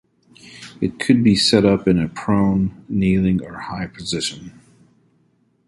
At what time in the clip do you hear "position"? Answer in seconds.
3.85-4.59